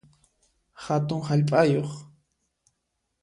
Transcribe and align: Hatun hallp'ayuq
Hatun 0.83 1.21
hallp'ayuq 1.27 1.91